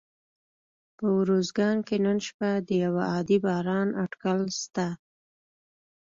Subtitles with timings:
[0.97, 4.87] په اروزګان کي نن شپه د یوه عادي باران اټکل سته